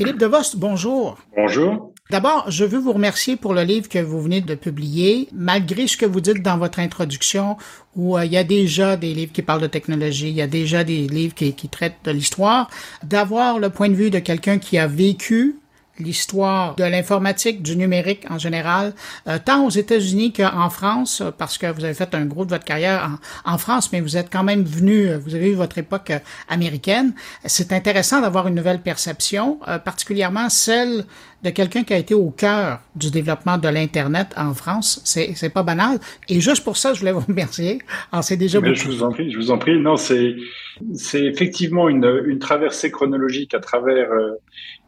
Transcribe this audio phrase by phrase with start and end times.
[0.00, 1.18] Philippe Devost, bonjour.
[1.36, 1.92] Bonjour.
[2.08, 5.28] D'abord, je veux vous remercier pour le livre que vous venez de publier.
[5.30, 7.58] Malgré ce que vous dites dans votre introduction,
[7.94, 10.46] où euh, il y a déjà des livres qui parlent de technologie, il y a
[10.46, 12.70] déjà des livres qui, qui traitent de l'histoire,
[13.02, 15.59] d'avoir le point de vue de quelqu'un qui a vécu
[16.00, 18.94] l'histoire de l'informatique, du numérique en général,
[19.28, 22.64] euh, tant aux États-Unis qu'en France, parce que vous avez fait un gros de votre
[22.64, 26.10] carrière en, France, mais vous êtes quand même venu, euh, vous avez eu votre époque
[26.10, 26.18] euh,
[26.48, 27.12] américaine.
[27.44, 31.04] C'est intéressant d'avoir une nouvelle perception, particulièrement celle
[31.42, 35.00] de quelqu'un qui a été au cœur du développement de l'Internet en France.
[35.04, 35.98] C'est, c'est pas banal.
[36.28, 37.78] Et juste pour ça, je voulais vous remercier.
[38.12, 39.78] Alors, c'est déjà Je vous en prie, je vous en prie.
[39.78, 40.36] Non, c'est,
[40.94, 44.32] c'est effectivement une, une traversée chronologique à travers euh,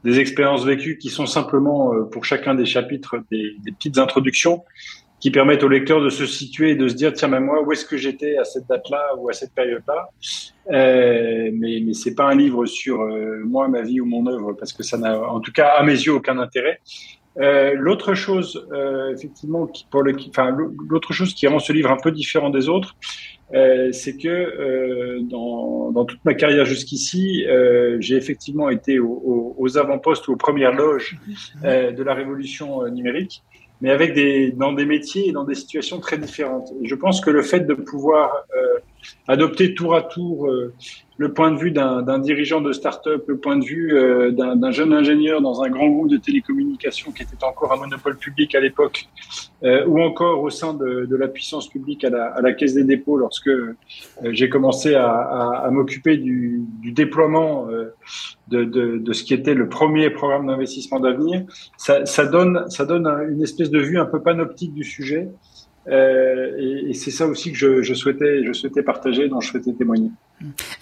[0.05, 4.65] des expériences vécues qui sont simplement, euh, pour chacun des chapitres, des, des petites introductions
[5.23, 7.70] qui permettent au lecteur de se situer et de se dire tiens mais moi où
[7.70, 10.09] est-ce que j'étais à cette date-là ou à cette période-là?
[10.73, 14.52] Euh, mais mais c'est pas un livre sur euh, moi ma vie ou mon œuvre
[14.55, 16.80] parce que ça n'a en tout cas à mes yeux aucun intérêt.
[17.39, 20.55] Euh, l'autre chose euh, effectivement qui pour le enfin
[20.89, 22.97] l'autre chose qui rend ce livre un peu différent des autres
[23.55, 27.45] euh, c'est que dans, dans toute ma carrière jusqu'ici
[28.00, 31.19] j'ai effectivement été aux, aux avant-postes ou aux premières loges
[31.62, 33.42] de la révolution numérique
[33.83, 36.73] mais avec des, dans des métiers et dans des situations très différentes.
[36.84, 38.78] Je pense que le fait de pouvoir euh,
[39.28, 40.72] adopter tour à tour euh,
[41.22, 44.92] le point de vue d'un dirigeant de start-up, le point de vue euh, d'un jeune
[44.92, 49.06] ingénieur dans un grand groupe de télécommunications qui était encore un monopole public à l'époque,
[49.62, 52.75] euh, ou encore au sein de, de, la puissance publique à la, à la, Caisse
[52.75, 53.77] des dépôts lorsque euh,
[54.30, 57.69] j'ai commencé à, à, à m'occuper du, du, déploiement
[58.48, 61.45] de, de, de, ce qui était le premier programme d'investissement d'avenir,
[61.77, 65.28] ça, ça, donne, ça donne une espèce de vue un peu panoptique du sujet.
[65.88, 69.50] Euh, et, et c'est ça aussi que je, je, souhaitais, je souhaitais partager, dont je
[69.50, 70.11] souhaitais témoigner.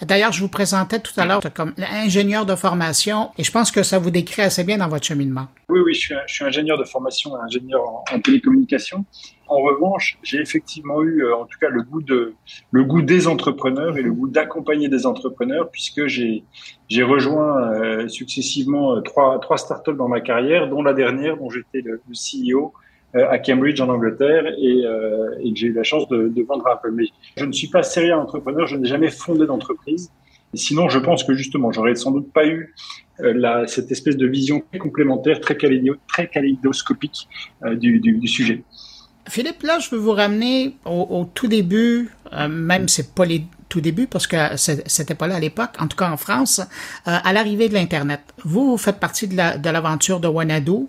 [0.01, 3.83] D'ailleurs, je vous présentais tout à l'heure comme ingénieur de formation, et je pense que
[3.83, 5.47] ça vous décrit assez bien dans votre cheminement.
[5.69, 9.05] Oui, oui, je suis, je suis ingénieur de formation, ingénieur en, en télécommunication.
[9.47, 12.35] En revanche, j'ai effectivement eu, euh, en tout cas, le goût de,
[12.71, 16.43] le goût des entrepreneurs et le goût d'accompagner des entrepreneurs, puisque j'ai,
[17.01, 22.01] rejoint euh, successivement trois, trois startups dans ma carrière, dont la dernière, dont j'étais le,
[22.07, 22.73] le CEO
[23.13, 26.65] à Cambridge en Angleterre et, euh, et que j'ai eu la chance de, de, vendre
[26.81, 26.91] peu.
[26.91, 27.05] Mais
[27.35, 30.11] je ne suis pas sérieux entrepreneur, je n'ai jamais fondé d'entreprise.
[30.53, 32.73] Sinon, je pense que justement, j'aurais sans doute pas eu
[33.21, 37.27] euh, cette espèce de vision complémentaire, très, kaléidoscopique
[37.63, 38.63] euh, du, sujet.
[39.29, 43.43] Philippe, là, je veux vous ramener au, au tout début, euh, même c'est pas les
[43.71, 47.17] tout début parce que c'était pas là à l'époque, en tout cas en France, euh,
[47.23, 48.19] à l'arrivée de l'Internet.
[48.43, 50.87] Vous, vous faites partie de l'aventure la, de, de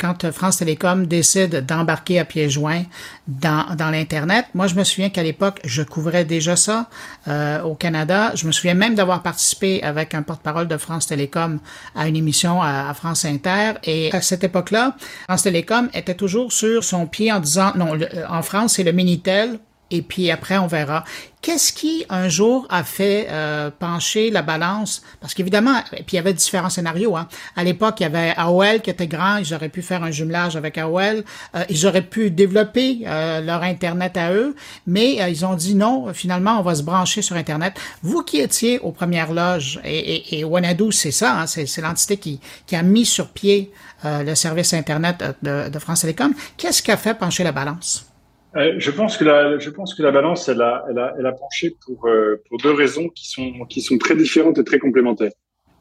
[0.00, 2.82] quand France Télécom décide d'embarquer à pieds joints
[3.28, 4.46] dans, l'Internet.
[4.52, 6.88] Moi, je me souviens qu'à l'époque, je couvrais déjà ça
[7.28, 8.32] euh, au Canada.
[8.34, 11.60] Je me souviens même d'avoir participé avec un porte-parole de France Télécom
[11.94, 13.74] à une émission à, France Inter.
[13.84, 14.96] Et à cette époque-là,
[15.28, 17.96] France Télécom était toujours sur son pied en disant, non,
[18.28, 21.04] en France, c'est le Minitel, et puis après on verra.
[21.44, 25.02] Qu'est-ce qui un jour a fait euh, pencher la balance?
[25.20, 27.18] Parce qu'évidemment, puis il y avait différents scénarios.
[27.18, 27.28] Hein.
[27.54, 30.56] À l'époque, il y avait AOL qui était grand, ils auraient pu faire un jumelage
[30.56, 31.22] avec AOL,
[31.54, 34.56] euh, ils auraient pu développer euh, leur internet à eux,
[34.86, 36.14] mais euh, ils ont dit non.
[36.14, 37.74] Finalement, on va se brancher sur internet.
[38.02, 42.16] Vous qui étiez aux premières loges et, et, et Wanadu, c'est ça, hein, c'est l'entité
[42.16, 42.40] qui,
[42.72, 43.70] a mis sur pied
[44.02, 46.32] le service internet de, de France Télécom.
[46.56, 48.13] Qu'est-ce qui a fait pencher la balance?
[48.56, 51.26] Euh, je pense que la, je pense que la balance, elle a, elle a, elle
[51.26, 54.78] a penché pour, euh, pour deux raisons qui sont, qui sont très différentes et très
[54.78, 55.32] complémentaires.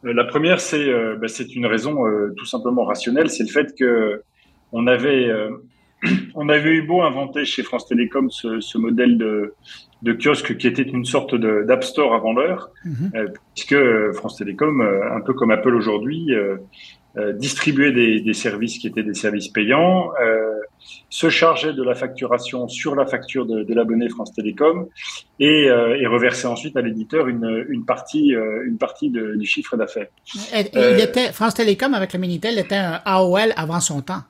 [0.06, 1.98] Euh, la première, c'est, bah, c'est une raison
[2.36, 4.22] tout simplement rationnelle, c'est le fait que
[4.72, 5.30] on avait,
[6.36, 9.54] on avait eu beau inventer chez France Télécom ce, ce modèle de,
[10.02, 13.10] de kiosque qui était une sorte d'App Store avant l'heure, mmh.
[13.54, 16.32] puisque France Télécom, un peu comme Apple aujourd'hui,
[17.36, 20.60] distribuer des, des, services qui étaient des services payants, euh,
[21.10, 24.88] se chargeait de la facturation sur la facture de, de l'abonné France Télécom
[25.40, 29.46] et, euh, et reversait ensuite à l'éditeur une, une, partie, euh, une partie de, du
[29.46, 30.08] chiffre d'affaires.
[30.54, 34.24] Il était France Télécom avec le Minitel était un AOL avant son temps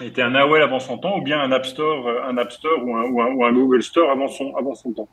[0.00, 2.96] était un AOL avant son temps ou bien un App Store, un App Store ou
[2.96, 5.08] un, ou un, ou un Google Store avant son, avant son temps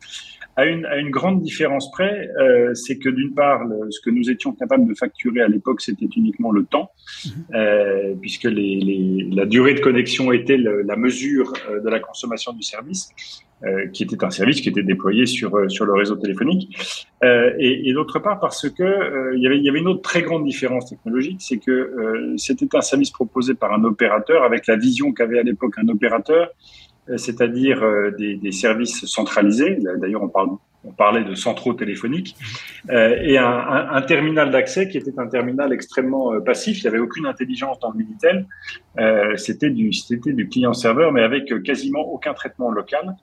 [0.56, 4.10] à une, à une grande différence près, euh, c'est que d'une part, le, ce que
[4.10, 6.92] nous étions capables de facturer à l'époque, c'était uniquement le temps,
[7.26, 7.32] mhm.
[7.56, 12.00] euh, puisque les, les, la durée de connexion était le, la mesure euh, de la
[12.00, 13.10] consommation du service,
[13.66, 16.76] euh, qui était un service qui était déployé sur euh, sur le réseau téléphonique,
[17.24, 20.22] euh, et, d'autre part parce que il y avait il y avait une autre très
[20.22, 25.14] grande différence technologique, c'est que c'était un service proposé par un opérateur avec la vision
[25.14, 26.50] qu'avait à l'époque un opérateur
[27.18, 27.84] c'est-à-dire
[28.18, 29.78] des, des, services centralisés.
[29.98, 30.52] D'ailleurs, on parle
[30.84, 32.36] on parlait de centraux téléphoniques,
[32.90, 36.80] euh, et un, terminal d'accès qui était un terminal extrêmement euh, passif.
[36.80, 38.46] Il n'y avait aucune intelligence dans le Minitel.
[39.00, 39.92] Euh, c'était du,
[40.26, 43.16] du client-serveur, mais avec quasiment aucun traitement local.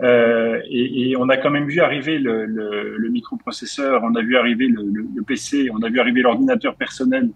[0.00, 5.70] Et, on a quand même vu arriver le, microprocesseur, on a vu arriver le, PC,
[5.72, 7.30] on a vu arriver l'ordinateur personnel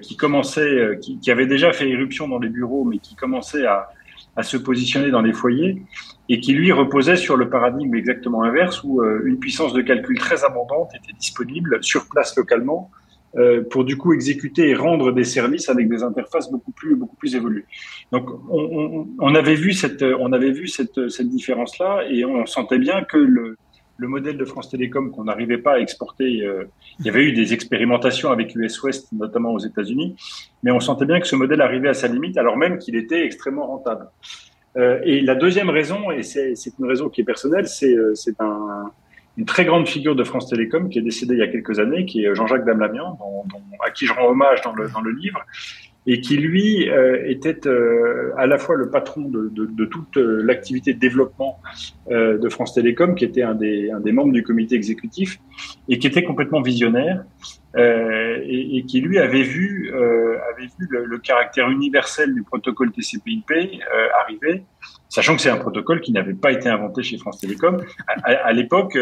[0.00, 3.90] qui commençait, qui, qui, avait déjà fait éruption dans les bureaux, mais qui commençait à,
[4.36, 5.82] à se positionner dans les foyers
[6.28, 10.18] et qui lui reposait sur le paradigme exactement inverse où euh, une puissance de calcul
[10.18, 12.90] très abondante était disponible sur place localement
[13.36, 17.16] euh, pour du coup exécuter et rendre des services avec des interfaces beaucoup plus beaucoup
[17.16, 17.66] plus évoluées.
[18.12, 22.46] Donc on, on avait vu cette on avait vu cette, cette différence là et on
[22.46, 23.56] sentait bien que le
[24.00, 26.42] le modèle de France Télécom qu'on n'arrivait pas à exporter.
[26.42, 26.64] Euh,
[26.98, 30.16] il y avait eu des expérimentations avec US West, notamment aux États-Unis,
[30.62, 33.24] mais on sentait bien que ce modèle arrivait à sa limite, alors même qu'il était
[33.24, 34.08] extrêmement rentable.
[34.78, 38.90] Euh, et la deuxième raison, et c'est une raison qui est personnelle, c'est euh, un,
[39.36, 42.06] une très grande figure de France Télécom qui est décédée il y a quelques années,
[42.06, 43.18] qui est Jean-Jacques Damlamian,
[43.84, 45.44] à qui je rends hommage dans le livre,
[46.06, 50.16] et qui lui euh, était euh, à la fois le patron de, de, de toute
[50.16, 51.60] euh, l'activité de développement
[52.10, 55.38] de France Télécom, qui était un des, un des membres du comité exécutif
[55.88, 57.24] et qui était complètement visionnaire
[57.76, 63.52] et, et, qui lui avait vu avait vu le, le, caractère universel du protocole TCP/IP
[64.22, 64.64] arriver,
[65.10, 68.52] sachant que c'est un protocole qui n'avait pas été inventé chez France Télécom à, à
[68.52, 68.96] l'époque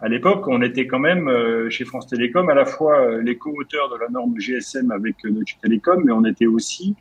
[0.00, 3.38] à l'époque, on était quand même euh, chez France Télécom à la fois euh, les
[3.38, 6.94] co-auteurs de la norme GSM avec euh, Deutsche Telekom, mais on était aussi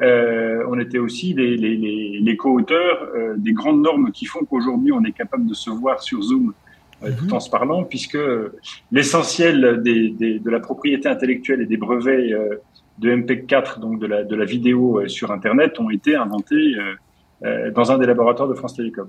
[0.00, 4.92] euh, on était aussi les, les, les, les co-auteurs des grandes normes qui font qu'aujourd'hui
[4.92, 6.54] on est capable de se voir sur Zoom
[7.00, 7.32] tout mhm.
[7.32, 8.18] en se parlant, puisque
[8.92, 12.34] l'essentiel des, des, de la propriété intellectuelle et des brevets
[12.98, 16.76] de MP4, donc de la, de la vidéo sur Internet, ont été inventés
[17.42, 19.08] dans un des laboratoires de France Télécom.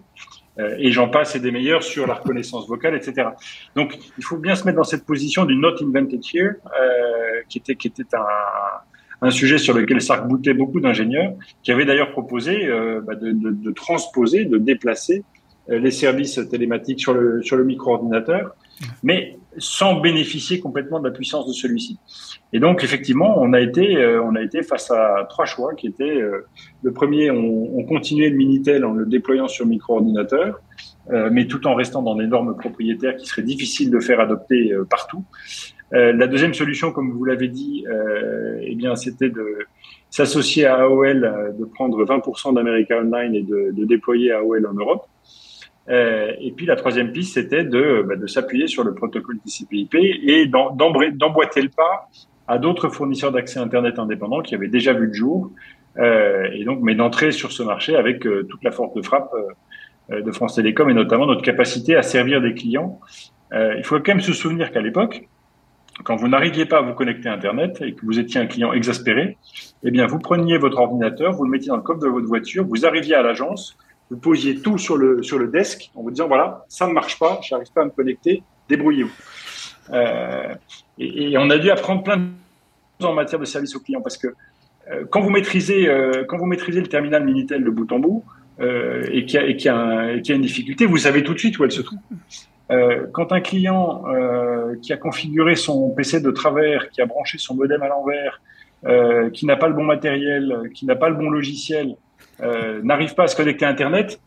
[0.59, 3.29] Euh, et j'en passe et des meilleurs sur la reconnaissance vocale, etc.
[3.75, 7.59] Donc, il faut bien se mettre dans cette position du not invented here, euh, qui
[7.59, 11.33] était qui était un, un sujet sur lequel s'arc-boutait beaucoup d'ingénieurs,
[11.63, 15.23] qui avaient d'ailleurs proposé euh, bah, de, de, de, transposer, de déplacer
[15.69, 18.53] euh, les services télématiques sur le sur le micro-ordinateur,
[19.03, 21.99] mais sans bénéficier complètement de la puissance de celui-ci.
[22.53, 25.87] Et donc effectivement, on a été euh, on a été face à trois choix qui
[25.87, 26.45] étaient euh,
[26.83, 30.61] le premier, on, on, continuait le minitel en le déployant sur micro-ordinateur,
[31.11, 34.73] euh, mais tout en restant dans des normes propriétaires qui seraient difficiles de faire adopter
[34.89, 35.23] partout.
[35.91, 37.85] la deuxième solution, comme vous l'avez dit,
[38.61, 39.45] eh bien c'était de
[40.09, 45.05] s'associer à AOL, de prendre 20% d'America Online et de, de déployer AOL en Europe.
[45.89, 50.45] Euh, et puis la troisième piste, c'était de, bah, s'appuyer sur le protocole TCP/IP et
[50.45, 52.09] d'emboîter le pas
[52.47, 55.51] à d'autres fournisseurs d'accès Internet indépendants qui avaient déjà vu le jour,
[55.97, 59.31] euh, et donc mais d'entrer sur ce marché avec euh, toute la force de frappe
[60.09, 62.99] de France Télécom et notamment notre capacité à servir des clients.
[63.53, 65.29] il faut quand même se souvenir qu'à l'époque,
[66.03, 68.73] quand vous n'arriviez pas à vous connecter à Internet et que vous étiez un client
[68.73, 69.37] exaspéré,
[69.83, 72.65] eh bien vous preniez votre ordinateur, vous le mettiez dans le coffre de votre voiture,
[72.65, 73.77] vous arriviez à l'agence,
[74.11, 77.17] vous posiez tout sur le, sur le desk en vous disant voilà, ça ne marche
[77.17, 79.09] pas, je n'arrive pas à me connecter, débrouillez-vous.
[79.93, 80.53] Euh,
[80.99, 82.27] et, on a dû apprendre plein de
[82.99, 84.27] choses en matière de service aux clients parce que
[84.91, 88.23] euh, quand, vous maîtrisez, euh, quand vous maîtrisez le terminal Minitel de bout en bout
[88.59, 91.81] et qu'il y, a, a une difficulté, vous savez tout de suite où elle se
[91.81, 91.97] trouve.
[93.11, 94.03] Quand un client
[94.83, 98.39] qui a configuré son PC de travers, qui a branché son modem à l'envers,
[99.33, 101.95] qui n'a pas le bon matériel, qui n'a pas le bon logiciel,
[102.41, 104.19] euh, n'arrive pas à se connecter à Internet,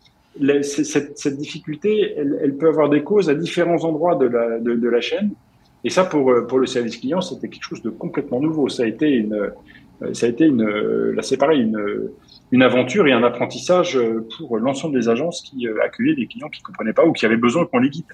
[0.62, 5.30] cette, difficulté, elle, peut avoir des causes à différents endroits de la, chaîne.
[5.85, 8.68] Et ça, pour, euh, pour le service client, c'était quelque chose de complètement nouveau.
[8.68, 12.09] Ça a été une, euh, ça a été une, là c'est pareil, une,
[12.54, 13.99] une aventure et un apprentissage
[14.37, 17.66] pour l'ensemble des agences qui accueillaient des clients qui comprenaient pas ou qui avaient besoin
[17.66, 18.12] qu'on les guide.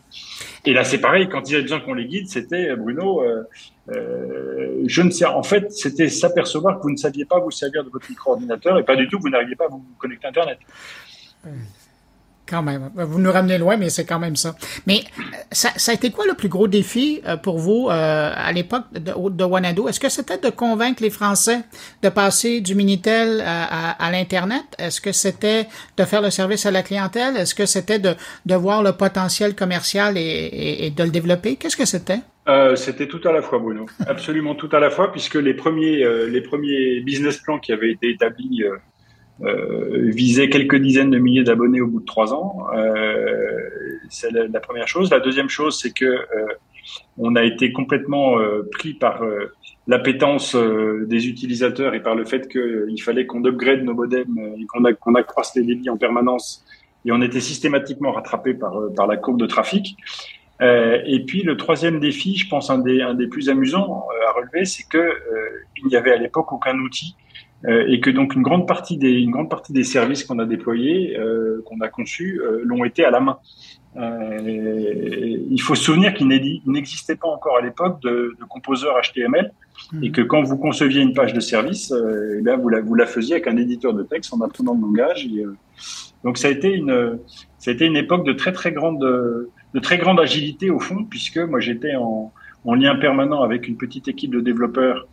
[0.65, 3.23] Et là c'est pareil, quand ils avaient besoin qu'on les guide, c'était Bruno,
[3.91, 7.85] euh, je ne sais, en fait, c'était s'apercevoir que vous ne saviez pas vous servir
[7.85, 10.59] de votre micro-ordinateur et pas du tout vous n'arriviez pas à vous connecter à Internet.
[12.51, 12.91] Quand même.
[12.97, 14.57] Vous nous ramenez loin, mais c'est quand même ça.
[14.85, 18.33] Mais euh, ça, ça, a été quoi le plus gros défi euh, pour vous euh,
[18.35, 19.89] à l'époque de, de?
[19.89, 21.61] Est-ce que c'était de convaincre les Français
[22.03, 24.65] de passer du Minitel à, l'Internet?
[24.79, 27.37] Est-ce que c'était de faire le service à la clientèle?
[27.37, 28.17] Est-ce que c'était de,
[28.57, 31.55] voir le potentiel commercial et, de le développer?
[31.55, 32.19] Qu'est-ce que c'était?
[32.75, 33.87] C'était tout à la fois, Bruno.
[34.09, 38.11] Absolument tout à la fois, puisque les premiers, les premiers business plans qui avaient été
[38.11, 38.65] établis
[39.43, 42.67] euh, euh, visait quelques dizaines de milliers d'abonnés au bout de trois ans.
[42.75, 43.69] Euh,
[44.09, 45.11] c'est la, première chose.
[45.11, 46.47] La deuxième chose, c'est que euh,
[47.19, 48.37] on a été complètement
[48.73, 49.23] pris par
[49.87, 55.15] l'appétence des utilisateurs et par le fait qu'il fallait qu'on upgrade nos modems et qu'on
[55.15, 56.65] accroisse les débits en permanence
[57.05, 59.97] et on était systématiquement rattrapé par, la courbe de trafic.
[60.61, 65.15] et puis le troisième défi, je pense un des, plus amusants à relever, c'est que
[65.77, 67.15] il n'y avait à l'époque aucun outil
[67.69, 71.17] et que donc une grande partie des, une grande partie des services qu'on a déployés,
[71.67, 73.39] qu'on a conçus, l'ont été à la main.
[73.97, 79.53] Euh, il faut se souvenir qu'il n'existait pas encore à l'époque de, de composeurs HTML
[79.95, 80.13] et mhm.
[80.13, 83.07] que quand vous conceviez une page de service, euh, eh bien vous, la, vous la
[83.07, 85.27] faisiez avec un éditeur de texte en apprenant le langage.
[85.27, 85.57] Et, euh,
[86.23, 87.19] donc ça a été une
[87.59, 91.05] ça a été une époque de très très grande de très grande agilité au fond
[91.05, 92.31] puisque moi j'étais en,
[92.65, 95.09] en lien permanent avec une petite équipe de développeurs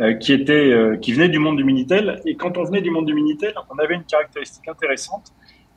[0.00, 2.90] euh, qui était euh, qui venait du monde du Minitel et quand on venait du
[2.90, 5.32] monde du Minitel, on avait une caractéristique intéressante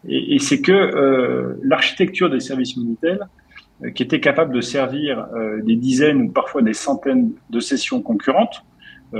[0.08, 3.28] et, c'est que euh, l'architecture des services Minitel,
[3.84, 5.28] euh, qui était capable de servir
[5.64, 8.64] des dizaines ou parfois des centaines de sessions concurrentes,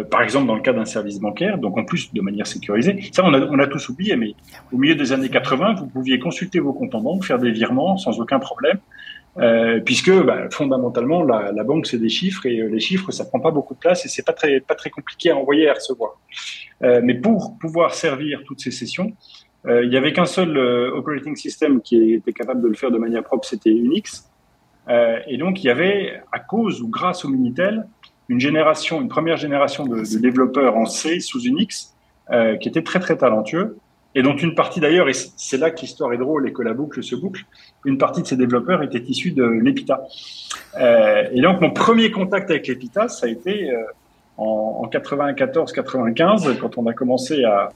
[0.10, 3.00] par exemple dans le cas d'un service bancaire, donc en plus de manière sécurisée.
[3.12, 4.34] Ça, on a, on a tous oublié, mais
[4.72, 7.98] au milieu des années 80, vous pouviez consulter vos comptes en banque, faire des virements
[7.98, 8.80] sans aucun problème,
[9.40, 13.40] euh, puisque bah, fondamentalement la, la banque c'est des chiffres et les chiffres ça prend
[13.40, 16.20] pas beaucoup de place et c'est pas très pas très compliqué à envoyer à recevoir.
[16.84, 19.14] Euh, mais pour pouvoir servir toutes ces sessions,
[19.66, 22.92] euh, il n'y avait qu'un seul euh, operating system qui était capable de le faire
[22.92, 24.30] de manière propre, c'était Unix.
[24.88, 27.86] Euh, et donc, il y avait, à cause ou grâce au Minitel,
[28.30, 31.96] une génération, une première génération de, de développeurs en C sous Unix
[32.32, 33.78] euh, qui était très très talentueux
[34.18, 36.74] et dont une partie d'ailleurs, et c'est là que l'histoire est drôle et que la
[36.74, 37.44] boucle se boucle,
[37.86, 40.08] une partie de ces développeurs était issue de l'EPITA.
[40.80, 43.84] Euh, et donc mon premier contact avec l'EPITA, ça a été euh,
[44.38, 47.70] en, en 94-95, quand on a commencé à,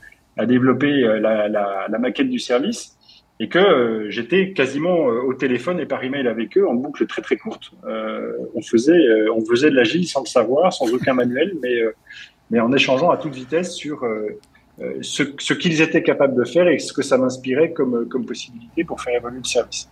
[0.48, 2.98] développer euh, la, maquette du service
[3.40, 7.38] et que j'étais quasiment au téléphone et par email avec eux en boucle très très
[7.38, 7.72] courte.
[8.56, 9.04] On faisait
[9.36, 11.54] on faisait de l'agile sans le savoir, sans aucun manuel,
[12.50, 14.06] mais en échangeant à toute vitesse sur
[15.02, 19.02] ce, ce qu'ils étaient capables de faire et ce que ça m'inspirait comme possibilité pour
[19.02, 19.88] faire évoluer le service.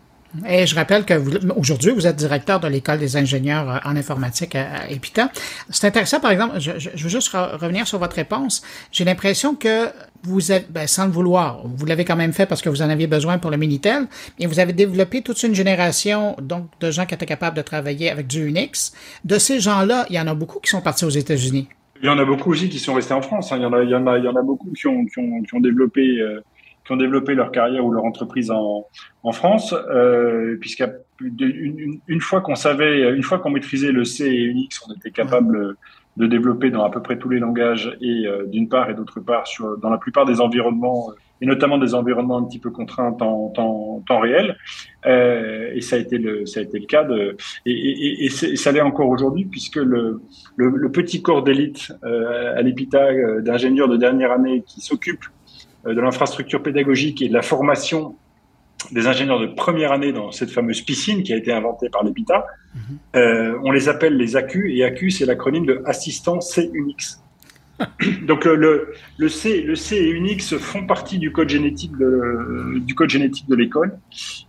[0.47, 1.15] Et je rappelle que
[1.57, 5.31] aujourd'hui, vous êtes directeur de l'école des ingénieurs euh, en informatique à, EPITA.
[5.69, 8.61] C'est intéressant, par exemple, je, je, veux juste revenir sur votre réponse.
[8.91, 9.87] J'ai l'impression que
[10.23, 12.89] vous êtes, ben, sans le vouloir, vous l'avez quand même fait parce que vous en
[12.89, 14.05] aviez besoin pour le Minitel,
[14.37, 18.11] et vous avez développé toute une génération donc de gens qui étaient capables de travailler
[18.11, 18.93] avec du Unix.
[19.25, 21.69] De ces gens-là, il y en a beaucoup qui sont partis aux États-Unis.
[22.01, 23.51] Il y en a beaucoup aussi qui sont restés en France.
[23.51, 23.57] Hein.
[23.57, 25.05] Il, y en a, il, y en a, il y en a beaucoup qui ont,
[25.05, 26.41] qui ont, qui ont développé euh,
[26.85, 28.87] qui ont développé leur carrière ou leur entreprise en,
[29.21, 34.41] en France, euh, puisqu'une une, fois qu'on savait, une fois qu'on maîtrisait le C et
[34.41, 35.75] Unix, on était capable
[36.17, 39.19] de développer dans à peu près tous les langages et euh, d'une part et d'autre
[39.19, 41.11] part sur dans la plupart des environnements
[41.41, 44.57] et notamment des environnements un petit peu contraints en temps, temps réel.
[45.05, 48.29] Euh, et ça a été le ça a été le cas de et, et, et,
[48.29, 50.21] ça l'est encore aujourd'hui puisque le,
[50.57, 55.23] le, le petit corps d'élite euh, à l'EPITA euh, d'ingénieurs de dernière année qui s'occupe
[55.85, 58.15] de l'infrastructure pédagogique et de la formation
[58.91, 62.45] des ingénieurs de première année dans cette fameuse piscine qui a été inventée par l'EPITA.
[63.15, 67.18] Euh, on les appelle les ACU et ACU c'est l'acronyme de assistant C Unix.
[68.23, 73.97] Donc le, le, C, le C et Unix font partie du code génétique de, l'école.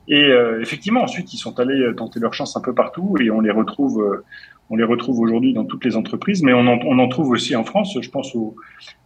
[0.09, 3.41] Et euh, effectivement, ensuite, ils sont allés tenter leur chance un peu partout et on
[3.41, 4.25] les retrouve, euh,
[4.69, 7.97] on les retrouve aujourd'hui dans toutes les entreprises, mais on en, trouve aussi en France.
[8.01, 8.37] Je pense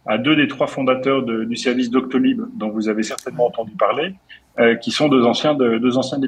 [0.05, 4.15] à deux des trois fondateurs du service Doctolib, dont vous avez certainement entendu parler,
[4.59, 6.19] euh, qui sont deux anciens de deux anciens.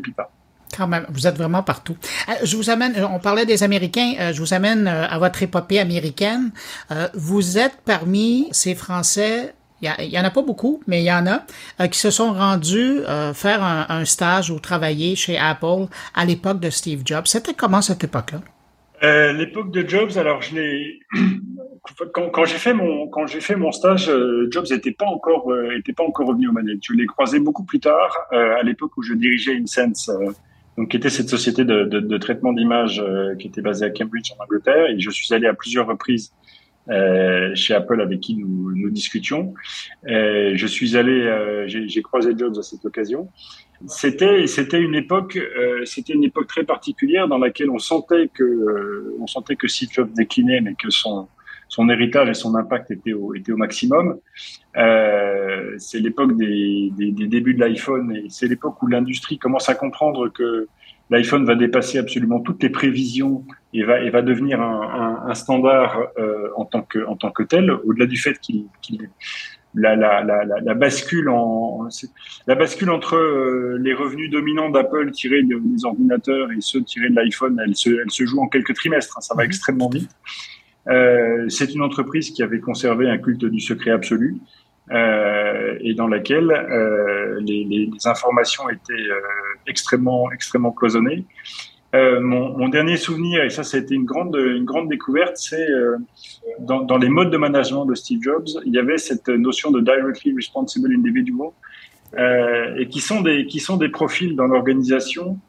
[0.77, 1.97] Quand même, vous êtes vraiment partout.
[2.29, 5.79] Euh, je vous amène, on parlait des Américains, euh, je vous amène à votre épopée
[5.79, 6.51] américaine.
[7.13, 11.27] Vous êtes parmi ces Français il y, en a pas beaucoup, mais il y en
[11.27, 13.01] a qui se sont rendus
[13.35, 17.27] faire un, stage ou travailler chez Apple à l'époque de Steve Jobs.
[17.27, 18.39] C'était comment cette époque-là?
[19.03, 20.99] Euh, l'époque de Jobs, alors je l'ai
[22.13, 25.77] quand, j'ai fait mon quand j'ai fait mon stage, euh, Jobs n'était pas encore euh,
[25.77, 26.79] était pas encore revenu aux manettes.
[26.81, 30.09] Je l'ai croisé beaucoup plus tard, euh, à l'époque où je dirigeais InSense,
[30.77, 33.03] donc qui était cette société de, de, de traitement d'images
[33.39, 36.31] qui était basée à Cambridge en Angleterre, et je suis allé à plusieurs reprises
[37.55, 39.53] chez Apple avec qui nous, nous discutions.
[40.05, 43.27] je suis allé, j'ai croisé Jobs à cette occasion.
[43.85, 48.43] C'était c'était une époque euh, c'était une époque très particulière dans laquelle on sentait que
[48.43, 51.27] euh, on sentait que Jobs déclinait mais que son
[51.69, 54.17] son héritage et son impact étaient au, étaient au maximum.
[54.77, 59.69] Euh, c'est l'époque des, des, des, débuts de l'iPhone et c'est l'époque où l'industrie commence
[59.69, 60.67] à comprendre que
[61.09, 63.43] l'iPhone va dépasser absolument toutes les prévisions
[63.73, 64.81] et va, et va devenir un,
[65.25, 68.67] un, un standard euh, en, tant que, en tant que tel, au-delà du fait qu'il
[69.73, 71.87] la, la, la, la, bascule en
[72.47, 77.15] la bascule entre euh, les revenus dominants d'Apple tirés des ordinateurs et ceux tirés de
[77.15, 79.17] l'iPhone, elle se, elle se joue en quelques trimestres.
[79.17, 79.47] Hein, ça va mhm.
[79.47, 80.09] extrêmement vite.
[80.87, 84.37] Euh, c'est une entreprise qui avait conservé un culte du secret absolu
[84.91, 86.47] et dans laquelle
[87.41, 89.07] les, les, informations étaient
[89.67, 91.25] extrêmement extrêmement cloisonnées.
[91.93, 95.67] Mon, mon, dernier souvenir, et ça, été une grande, une grande découverte, c'est
[96.59, 99.81] dans, dans, les modes de management de Steve Jobs, il y avait cette notion de
[99.81, 101.49] directly responsible individual,
[102.17, 105.39] euh, et qui sont des qui sont des profils dans l'organisation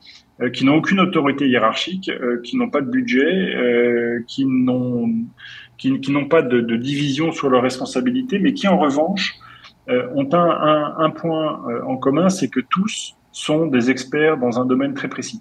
[0.40, 5.12] euh, qui n'ont aucune autorité hiérarchique, euh, qui n'ont pas de budget, euh, qui n'ont
[5.78, 9.34] qui, qui n'ont pas de, de, division sur leurs responsabilités, mais qui en revanche
[9.88, 14.66] ont un, un, un point en commun, c'est que tous sont des experts dans un
[14.66, 15.40] domaine très précis.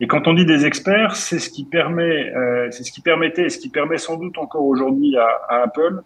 [0.00, 3.46] Et quand on dit des experts, c'est ce qui permet, euh, c'est ce qui permettait,
[3.46, 6.02] et ce qui permet sans doute encore aujourd'hui à, à, Apple euh,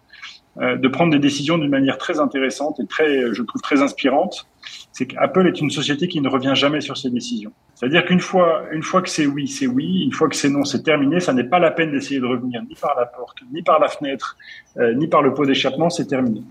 [0.59, 4.47] de prendre des décisions d'une manière très intéressante et très, je trouve, très inspirante.
[4.91, 7.53] C'est qu'Apple est une société qui ne revient jamais sur ses décisions.
[7.75, 10.03] C'est-à-dire qu'une fois, une fois que c'est oui, c'est oui.
[10.03, 11.19] Une fois que c'est non, c'est terminé.
[11.19, 13.87] Ça n'est pas la peine d'essayer de revenir ni par la porte, ni par la
[13.87, 14.37] fenêtre,
[14.77, 15.89] euh, ni par le pot d'échappement.
[15.89, 16.43] C'est terminé.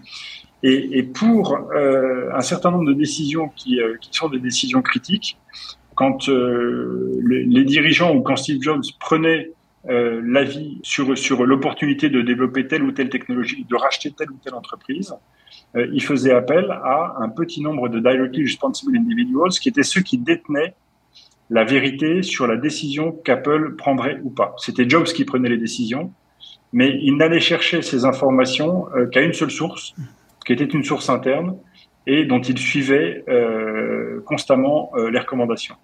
[0.62, 4.82] Et, et pour euh, un certain nombre de décisions qui, euh, qui sont des décisions
[4.82, 5.38] critiques,
[5.94, 9.52] quand euh, les, les, dirigeants ou quand Steve Jobs prenait
[9.88, 11.06] euh, l'avis sur,
[11.46, 15.14] l'opportunité de développer telle ou telle technologie, de racheter telle ou telle entreprise,
[15.74, 20.02] euh, il faisait appel à un petit nombre de directly responsible individuals qui étaient ceux
[20.02, 20.74] qui détenaient
[21.48, 24.54] la vérité sur la décision qu'Apple prendrait ou pas.
[24.58, 26.12] C'était Jobs qui prenait les décisions,
[26.74, 29.94] mais il n'allait chercher ces informations euh, qu'à une seule source,
[30.44, 31.56] qui était une source interne,
[32.06, 33.24] et dont il suivait
[34.24, 35.76] constamment les recommandations.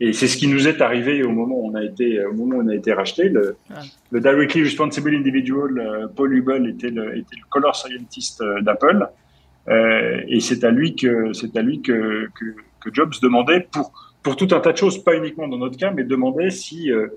[0.00, 2.56] Et c'est ce qui nous est arrivé au moment où on a été, au moment
[2.56, 3.28] où on a été racheté.
[3.28, 3.56] Le,
[4.10, 9.08] le Directly Responsible Individual, euh, Paul Hubel, était le, était le color scientist euh, d'Apple.
[9.68, 12.44] Euh, et c'est à lui que, c'est à lui que, que,
[12.80, 15.90] que, Jobs demandait pour, pour tout un tas de choses, pas uniquement dans notre cas,
[15.90, 17.08] mais demandait si euh,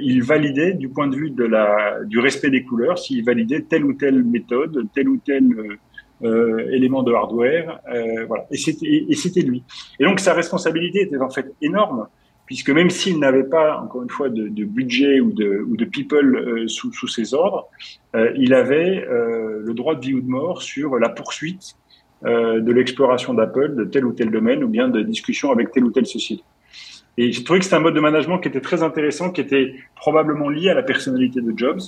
[0.00, 3.84] il validait du point de vue de la, du respect des couleurs, s'il validait telle
[3.84, 5.44] ou telle méthode, tel ou tel
[6.24, 8.46] euh, élément de hardware, euh, voilà.
[8.50, 9.62] Et c'était, lui.
[10.00, 12.08] Et donc sa responsabilité était en fait énorme
[12.46, 17.08] puisque même s'il n'avait pas, encore une fois, de, budget ou de, people euh, sous,
[17.08, 17.68] ses ordres,
[18.36, 21.74] il avait le droit de vie ou de mort sur la poursuite
[22.22, 25.90] de l'exploration d'Apple de tel ou tel domaine ou bien de discussion avec telle ou
[25.90, 26.42] telle société.
[27.16, 29.74] Et je trouvais que c'était un mode de management qui était très intéressant, qui était
[29.96, 31.80] probablement lié à la personnalité de Jobs,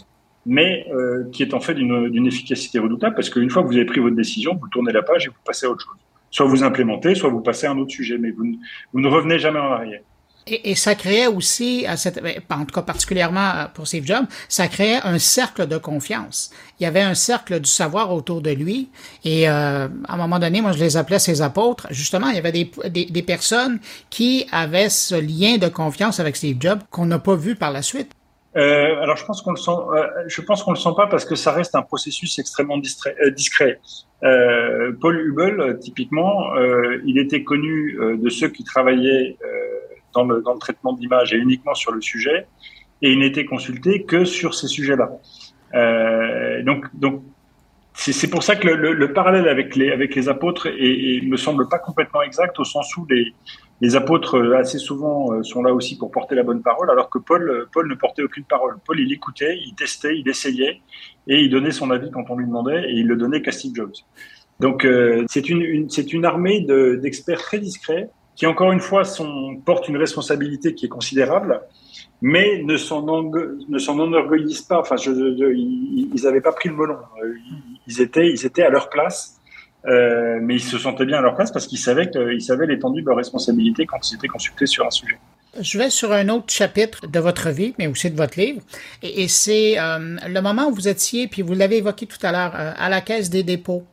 [0.46, 3.84] mais euh, qui est en fait d'une efficacité redoutable parce qu'une fois que vous avez
[3.84, 5.96] pris votre décision, vous tournez la page et vous passez à autre chose.
[6.30, 8.58] Soit vous implémentez, soit vous passez à un autre sujet, mais vous,
[8.94, 10.00] ne revenez jamais en arrière.
[10.48, 11.84] Et, et, ça créait aussi,
[12.22, 16.52] ben, en tout cas particulièrement euh, pour Steve Jobs, ça créait un cercle de confiance.
[16.78, 18.88] Il y avait un cercle du savoir autour de lui.
[19.24, 21.88] Et euh, à un moment donné, moi, je les appelais ses apôtres.
[21.90, 26.36] Justement, il y avait des, des, des personnes qui avaient ce lien de confiance avec
[26.36, 28.12] Steve Jobs qu'on n'a pas vu par la suite.
[28.56, 31.26] Euh, alors je pense qu'on le sent, euh, je pense qu'on le sent pas parce
[31.26, 33.80] que ça reste un processus extrêmement distrait, euh, discret.
[34.22, 39.36] Euh, Paul Hubel, typiquement, euh, il était connu euh, de ceux qui travaillaient
[40.14, 42.46] dans le, dans, le, traitement d'image et uniquement sur le sujet,
[43.02, 45.10] et il n'était consulté que sur ces sujets-là.
[46.62, 47.22] donc, donc
[47.96, 51.36] c'est pour ça que le, le, le, parallèle avec les, avec les apôtres et me
[51.36, 53.32] semble pas complètement exact au sens où les,
[53.80, 57.66] les apôtres assez souvent sont là aussi pour porter la bonne parole, alors que Paul,
[57.72, 58.76] Paul ne portait aucune parole.
[58.86, 60.80] Paul, il écoutait, il testait, il essayait,
[61.26, 63.74] et il donnait son avis quand on lui demandait, et il le donnait qu'à Steve
[63.74, 63.92] Jobs.
[64.60, 69.04] Donc euh, c'est une, une c'est une armée d'experts très discrets qui encore une fois
[69.04, 71.62] sont, portent une responsabilité qui est considérable,
[72.20, 74.80] mais ne s'en ne s'en enorgueillissent pas.
[74.80, 76.96] Enfin, je, je, ils n'avaient pas pris le melon.
[78.00, 79.40] Étaient ils étaient à leur place,
[79.86, 83.02] euh, mais ils se sentaient bien à leur place parce qu'ils savaient qu'ils savaient l'étendue
[83.02, 85.18] de leur responsabilité quand ils étaient consultés sur un sujet.
[85.60, 88.60] Je vais sur un autre chapitre de votre vie, mais aussi de votre livre,
[89.02, 92.32] et, et c'est euh, le moment où vous étiez, puis vous l'avez évoqué tout à
[92.32, 93.84] l'heure, euh, à la Caisse des dépôts.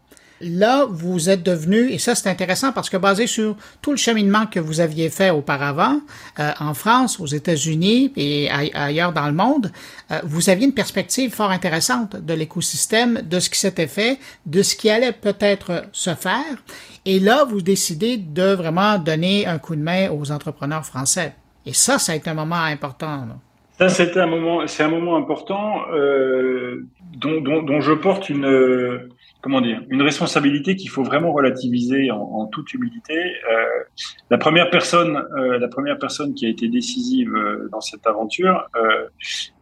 [0.45, 4.45] Là, vous êtes devenu, et ça c'est intéressant parce que basé sur tout le cheminement
[4.45, 6.01] que vous aviez fait auparavant,
[6.39, 9.71] euh, en France, aux États-Unis et ailleurs dans le monde,
[10.11, 14.61] euh, vous aviez une perspective fort intéressante de l'écosystème, de ce qui s'était fait, de
[14.61, 16.57] ce qui allait peut-être se faire.
[17.05, 21.35] Et là, vous décidez de vraiment donner un coup de main aux entrepreneurs français.
[21.65, 23.25] Et ça, ça a été un moment important.
[23.25, 23.35] Là.
[23.77, 28.45] Ça, c'était un moment, c'est un moment important euh, dont, dont, dont, je porte une,
[29.43, 33.13] comment dire, une responsabilité qu'il faut vraiment relativiser en, en toute humilité.
[33.13, 33.65] Euh,
[34.29, 38.69] la première personne, euh, la première personne qui a été décisive euh, dans cette aventure
[38.77, 39.09] euh,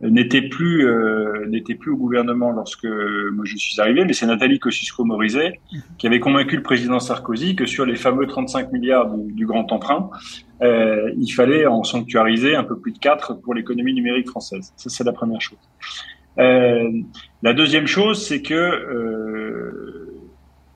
[0.02, 4.60] n'était plus euh, n'était plus au gouvernement lorsque moi je suis arrivé, mais c'est Nathalie
[4.60, 5.60] Kosciusko-Morizet
[5.98, 9.72] qui avait convaincu le président Sarkozy que sur les fameux 35 milliards du, du grand
[9.72, 10.12] emprunt,
[10.62, 14.74] il fallait en sanctuariser un peu plus de 4 pour l'économie numérique française.
[14.76, 15.58] Ça c'est la première chose.
[16.40, 16.90] Euh,
[17.42, 20.02] la deuxième chose, c'est que euh,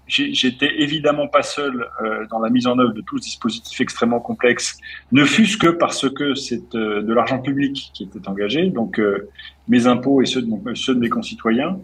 [0.07, 4.19] j'étais évidemment pas seul euh, dans la mise en œuvre de tout ce dispositif extrêmement
[4.19, 4.77] complexe,
[5.11, 9.29] ne fût-ce que parce que c'est euh, de l'argent public qui était engagé, donc euh,
[9.67, 11.79] mes impôts et ceux de, ceux de mes concitoyens,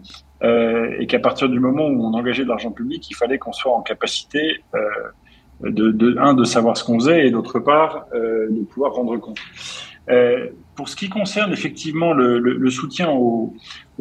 [0.98, 3.72] et qu'à partir du moment où on engageait de l'argent public, il fallait qu'on soit
[3.72, 4.64] en capacité
[5.62, 9.38] de, de, un, de savoir ce qu'on faisait, et d'autre part, de pouvoir rendre compte.
[10.74, 13.54] Pour ce qui concerne effectivement le, soutien au,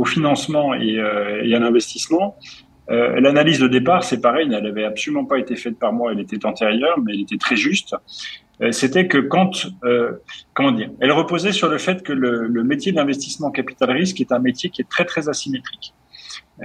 [0.05, 0.95] financement et,
[1.43, 2.37] et à l'investissement,
[2.91, 6.19] euh, l'analyse de départ, c'est pareil, elle n'avait absolument pas été faite par moi, elle
[6.19, 7.95] était antérieure, mais elle était très juste.
[8.61, 10.13] Euh, c'était que quand, euh,
[10.53, 14.31] comment dire, elle reposait sur le fait que le, le métier d'investissement capital risque est
[14.31, 15.93] un métier qui est très très asymétrique.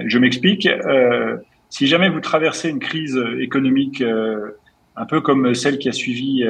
[0.05, 0.67] Je m'explique.
[1.69, 4.03] si jamais vous traversez une crise économique
[4.97, 6.43] un peu comme celle qui a suivi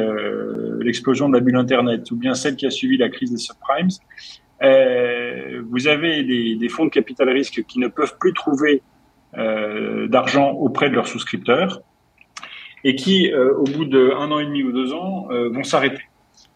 [0.79, 3.89] l'explosion de la bulle Internet ou bien celle qui a suivi la crise des subprimes,
[5.69, 8.81] vous avez des, fonds de capital risque qui ne peuvent plus trouver
[9.37, 11.81] euh, d'argent auprès de leurs souscripteurs
[12.83, 16.01] et qui, euh, au bout d'un an et demi ou deux ans, euh, vont s'arrêter.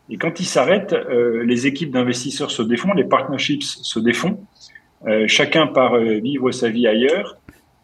[0.10, 0.96] Et quand ils s'arrêtent,
[1.44, 4.42] les équipes d'investisseurs se défont, les partnerships se défont,
[5.26, 7.38] chacun part vivre sa vie ailleurs.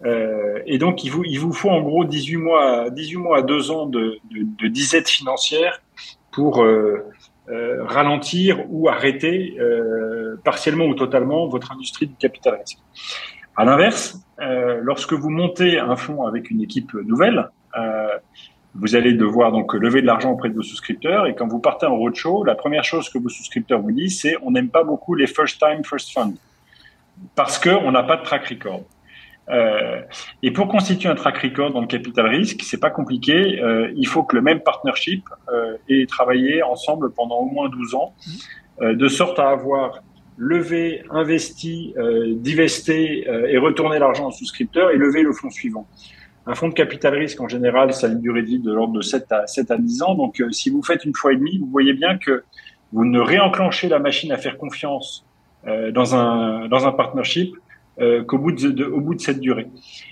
[0.06, 3.72] Et donc, il vous, il vous faut en gros 18 mois, 18 mois à 2
[3.72, 5.82] ans de, de, de disette financière
[6.32, 6.64] pour
[7.48, 9.58] ralentir ou arrêter
[10.44, 12.80] partiellement ou totalement votre industrie du capital risque.
[13.58, 18.08] À l'inverse, euh, lorsque vous montez un fonds avec une équipe nouvelle, euh,
[18.76, 21.88] vous allez devoir donc lever de l'argent auprès de vos souscripteurs et quand vous partez
[21.88, 25.16] en roadshow, la première chose que vos souscripteurs vous disent, c'est on n'aime pas beaucoup
[25.16, 26.34] les first time first fund
[27.34, 28.84] parce que on n'a pas de track record.
[29.50, 30.02] Euh,
[30.44, 33.62] et pour constituer un track record dans le capital risque, c'est pas compliqué.
[33.62, 37.96] Euh, il faut que le même partnership euh, ait travaillé ensemble pendant au moins 12
[37.96, 38.14] ans,
[38.82, 40.02] euh, de sorte à avoir
[40.38, 42.36] lever, investi, euh,
[43.48, 45.88] et retourner l'argent au souscripteur et lever le fonds suivant.
[46.46, 48.94] Un fonds de capital risque, en général, ça a une durée de vie de l'ordre
[48.94, 50.16] de 7 à, 7 à 10 ans.
[50.16, 52.44] Donc, si vous faites une fois et demie, vous voyez bien que
[52.94, 55.26] vous ne réenclenchez la machine à faire confiance
[55.66, 57.54] dans, un, dans un partnership
[58.00, 59.68] euh, qu'au bout de, au bout de cette durée.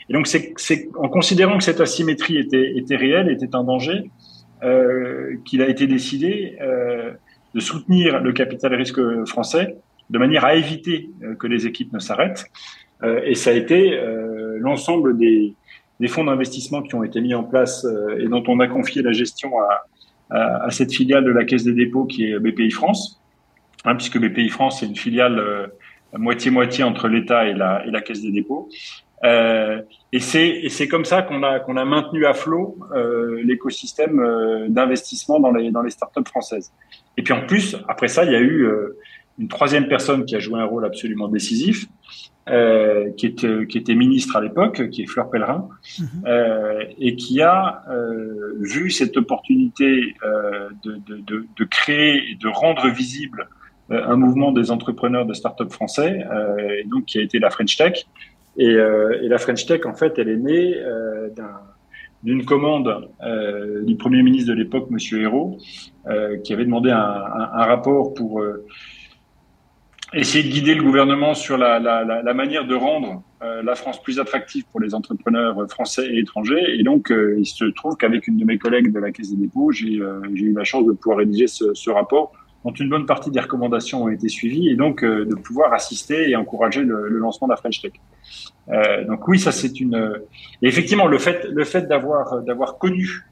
[0.09, 4.09] Et donc, c'est en considérant que cette asymétrie était, était réelle, était un danger,
[5.45, 6.57] qu'il a été décidé
[7.53, 9.75] de soutenir le capital risque français
[10.09, 12.45] de manière à éviter euh, que les équipes ne s'arrêtent.
[13.03, 15.55] Euh, et ça a été euh, l'ensemble des,
[15.99, 17.85] des fonds d'investissement qui ont été mis en place
[18.19, 19.85] et dont on a confié la gestion à,
[20.29, 23.21] à, à, cette filiale de la Caisse des dépôts qui est BPI France,
[23.83, 25.71] hein, puisque BPI France est une filiale
[26.17, 28.69] moitié-moitié entre l'État et la, et la Caisse des dépôts.
[29.23, 34.19] Euh, et c'est c'est comme ça qu'on a qu'on a maintenu à flot euh, l'écosystème
[34.19, 36.71] euh, d'investissement dans les dans les startups françaises.
[37.17, 38.67] Et puis en plus après ça il y a eu
[39.39, 41.87] une troisième personne qui a joué un rôle absolument décisif,
[42.49, 45.67] euh, qui, était, qui était ministre à l'époque, qui est Fleur Pellerin,
[46.25, 52.35] euh, et qui a euh, vu cette opportunité euh, de, de, de, de, créer et
[52.35, 57.19] de rendre visible euh, un mouvement des entrepreneurs de start-up français, euh, et donc qui
[57.19, 58.05] a été la French Tech.
[58.57, 60.77] Et, et la French Tech, en fait, elle est née
[62.23, 63.09] d'une commande
[63.83, 65.57] du Premier ministre de l'époque, Monsieur Hérault,
[66.41, 68.41] qui avait demandé un, rapport pour
[70.15, 74.63] essayer de guider le gouvernement sur la, manière de rendre euh, la France plus attractive
[74.71, 76.79] pour les entrepreneurs français et étrangers.
[76.79, 79.37] Et donc, euh, il se trouve qu'avec une de mes collègues de la Caisse des
[79.37, 82.31] dépôts, j'ai euh, eu la chance de pouvoir rédiger ce, rapport
[82.65, 86.35] dont une bonne partie des recommandations ont été suivies et donc de pouvoir assister et
[86.35, 87.93] encourager le, lancement de la French Tech.
[89.07, 90.19] donc oui, ça c'est une.
[90.61, 93.23] Et effectivement, le fait, le fait d'avoir d'avoir connu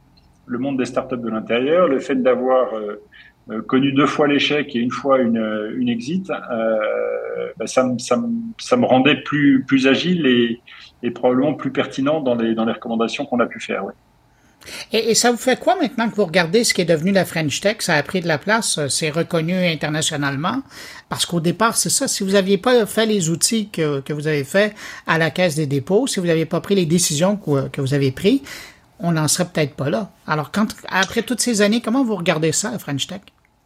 [0.46, 2.74] le monde des startups de l'intérieur, le fait d'avoir
[3.50, 6.78] euh, connu deux fois l'échec et une fois une, une exit, euh,
[7.58, 12.22] bah, ça, me, ça, me, ça, me rendait plus, plus agile et, probablement plus pertinent
[12.22, 13.84] dans les, dans les recommandations qu'on a pu faire.
[14.92, 17.60] Et, ça vous fait quoi maintenant que vous regardez ce qui est devenu la French
[17.62, 17.78] Tech?
[17.80, 20.62] Ça a pris de la place, c'est reconnu internationalement?
[21.10, 24.44] Parce qu'au départ, c'est ça, si vous n'aviez pas fait les outils que, vous avez
[24.44, 24.74] fait
[25.08, 28.12] à la Caisse des dépôts, si vous n'aviez pas pris les décisions que, vous avez
[28.12, 28.42] prises,
[29.00, 30.12] on n'en serait peut-être pas là.
[30.28, 33.22] Alors, quand, après toutes ces années, comment vous regardez ça, French Tech?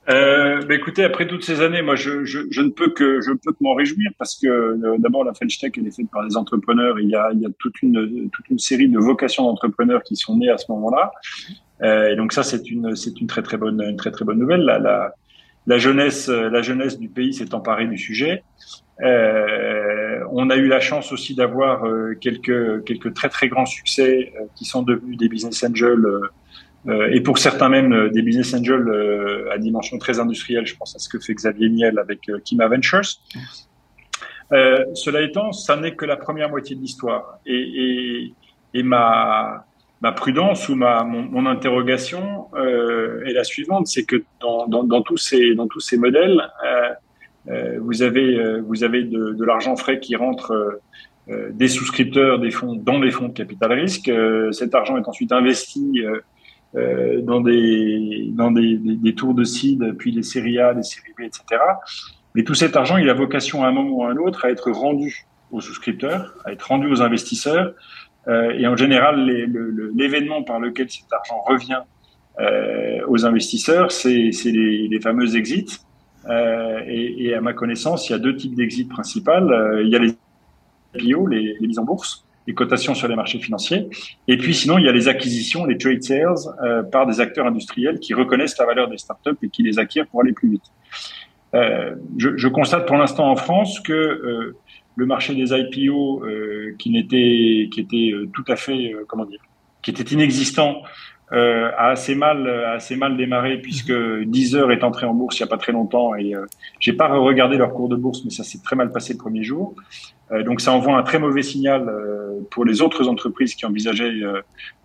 [0.09, 3.31] Euh, bah écoutez, après toutes ces années, moi, je, je, je ne peux que je
[3.31, 6.25] peux que m'en réjouir parce que euh, d'abord la French Tech elle est faite par
[6.25, 6.99] des entrepreneurs.
[6.99, 10.15] il y a il y a toute une toute une série de vocations d'entrepreneurs qui
[10.15, 11.11] sont nées à ce moment-là.
[11.81, 14.39] Euh, et donc ça, c'est une c'est une très très bonne une très très bonne
[14.39, 14.61] nouvelle.
[14.61, 15.13] La la,
[15.65, 18.43] la jeunesse la jeunesse du pays s'est emparée du sujet.
[19.03, 24.33] Euh, on a eu la chance aussi d'avoir euh, quelques quelques très très grands succès
[24.35, 26.05] euh, qui sont devenus des business angels
[26.87, 30.75] euh, et pour certains même euh, des business angels euh, à dimension très industrielle, je
[30.75, 33.01] pense à ce que fait Xavier Niel avec Kima Ventures.
[34.49, 37.39] Cela étant, ça n'est que la première moitié de l'histoire.
[37.45, 38.31] Et,
[38.73, 39.65] ma,
[40.15, 42.47] prudence ou mon, interrogation
[43.25, 46.41] est la suivante, c'est que dans, tous ces, modèles,
[47.79, 50.79] vous avez, de, de l'argent frais qui rentre
[51.27, 54.09] des souscripteurs des fonds dans les fonds de capital risque.
[54.51, 56.05] cet argent est ensuite investi
[56.73, 61.13] dans, des, dans des, des, des, tours de seed, puis les séries A, les séries
[61.17, 61.43] B, etc.
[62.35, 64.51] Mais tout cet argent, il a vocation à un moment ou à un autre à
[64.51, 67.73] être rendu aux souscripteurs, à être rendu aux investisseurs,
[68.27, 69.25] euh, et en général,
[69.95, 71.81] l'événement par lequel cet argent revient
[72.39, 75.79] euh, aux investisseurs, c'est les, les fameux exits.
[76.29, 79.31] Euh, et, et, à ma connaissance, il y a deux types d'exits principaux.
[79.81, 80.17] il y a les
[80.95, 83.87] IPO, les, les, mises en bourse, les cotations sur les marchés financiers.
[84.27, 87.45] Et puis sinon, il y a les acquisitions, les trade sales, euh, par des acteurs
[87.45, 90.63] industriels qui reconnaissent la valeur des startups et qui les acquièrent pour aller plus vite.
[91.53, 94.57] Euh, je, je, constate pour l'instant en France que euh,
[94.95, 96.23] le marché des IPO
[96.77, 99.39] qui n'était qui était tout à fait comment dire
[99.81, 100.81] qui était inexistant
[101.33, 105.43] euh, a assez mal a assez mal démarré puisque Deezer est entré en bourse il
[105.43, 106.45] n'y a pas très longtemps et euh,
[106.79, 109.43] j'ai pas regardé leur cours de bourse mais ça s'est très mal passé le premier
[109.43, 109.75] jour
[110.45, 111.89] donc ça envoie un très mauvais signal
[112.51, 114.11] pour les autres entreprises qui envisageaient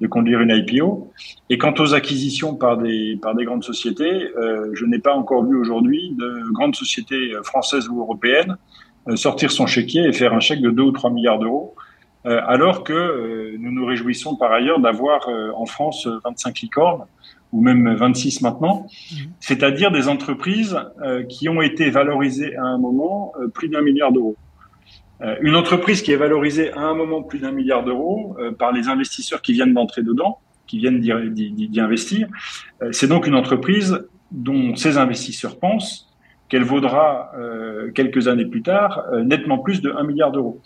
[0.00, 1.10] de conduire une IPO
[1.50, 4.28] et quant aux acquisitions par des par des grandes sociétés
[4.72, 8.56] je n'ai pas encore vu aujourd'hui de grandes sociétés françaises ou européennes
[9.08, 11.74] euh, sortir son chéquier et faire un chèque de 2 ou 3 milliards d'euros,
[12.24, 17.04] euh, alors que euh, nous nous réjouissons par ailleurs d'avoir en France 25 licornes
[17.52, 19.16] ou même 26 maintenant, mmh.
[19.40, 20.78] c'est-à-dire des entreprises
[21.28, 24.36] qui ont été valorisées à un moment plus d'un milliard d'euros.
[25.40, 29.40] Une entreprise qui est valorisée à un moment plus d'un milliard d'euros par les investisseurs
[29.40, 32.28] qui viennent d'entrer dedans, qui viennent d'y investir,
[32.90, 36.12] c'est donc une entreprise dont ces investisseurs pensent
[36.52, 40.60] qu'elle vaudra euh, quelques années plus tard euh, nettement plus de 1 milliard d'euros.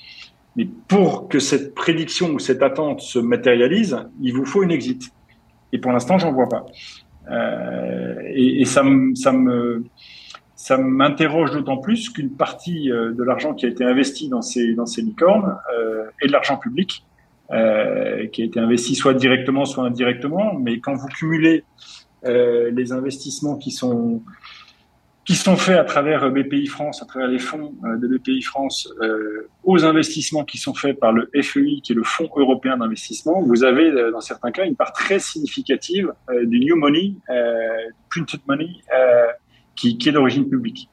[0.56, 5.12] Mais pour que cette prédiction ou cette attente se matérialise, il vous faut une exit.
[5.72, 6.66] Et pour l'instant, j'en vois pas.
[7.30, 8.82] Euh, et, ça,
[9.14, 9.84] ça me
[10.66, 14.74] ça m'interroge d'autant plus qu'une partie euh, de l'argent qui a été investi dans ces
[14.74, 17.04] dans ces licornes euh, est de l'argent public
[17.52, 20.54] euh, qui a été investi soit directement soit indirectement.
[20.54, 21.62] Mais quand vous cumulez
[22.24, 24.24] les investissements qui sont
[25.24, 28.92] qui sont faits à travers BPI France, à travers les fonds de BPI France,
[29.62, 33.62] aux investissements qui sont faits par le FEI, qui est le Fonds européen d'investissement, vous
[33.62, 37.14] avez dans certains cas une part très significative du new money,
[38.10, 38.70] printed money,
[39.76, 40.88] qui, qui est d'origine publique.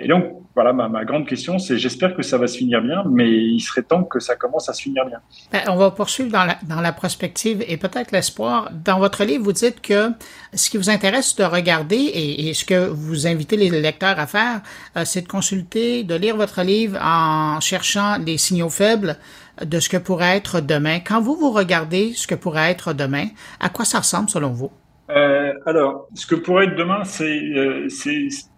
[0.00, 3.04] et donc, voilà, ma, ma grande question, c'est j'espère que ça va se finir bien,
[3.08, 5.20] mais il serait temps que ça commence à se finir bien.
[5.52, 8.68] Ben, on va poursuivre dans la, dans la prospective et peut-être l'espoir.
[8.72, 10.10] Dans votre livre, vous dites que
[10.52, 14.26] ce qui vous intéresse de regarder et, et ce que vous invitez les lecteurs à
[14.26, 14.60] faire,
[14.96, 19.16] euh, c'est de consulter, de lire votre livre en cherchant les signaux faibles
[19.64, 20.98] de ce que pourrait être demain.
[20.98, 23.28] Quand vous vous regardez ce que pourrait être demain,
[23.60, 24.70] à quoi ça ressemble selon vous?
[25.16, 27.88] Euh, alors, ce que pourrait être demain, c'est euh,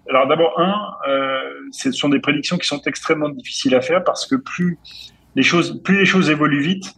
[0.09, 0.75] alors d'abord, un,
[1.09, 1.39] euh,
[1.71, 4.79] ce sont des prédictions qui sont extrêmement difficiles à faire parce que plus
[5.37, 6.93] les choses, plus les choses évoluent vite,